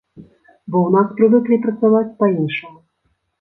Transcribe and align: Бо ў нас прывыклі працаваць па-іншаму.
Бо 0.69 0.77
ў 0.79 0.89
нас 0.95 1.11
прывыклі 1.19 1.59
працаваць 1.67 2.17
па-іншаму. 2.23 2.79